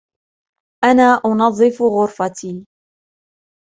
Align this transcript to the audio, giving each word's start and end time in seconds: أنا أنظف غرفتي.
أنا 0.83 1.21
أنظف 1.25 1.81
غرفتي. 1.81 2.65